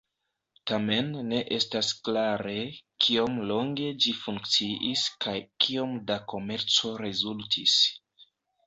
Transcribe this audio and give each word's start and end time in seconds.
Tamen 0.69 1.11
ne 1.31 1.41
estas 1.57 1.89
klare, 2.07 2.57
kiom 3.07 3.37
longe 3.53 3.93
ĝi 4.07 4.17
funkciis 4.25 5.05
kaj 5.27 5.37
kiom 5.67 5.95
da 6.11 6.21
komerco 6.35 6.97
rezultis. 7.07 7.83